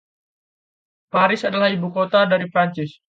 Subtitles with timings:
[1.13, 2.91] Paris adalah ibukota dari Prancis.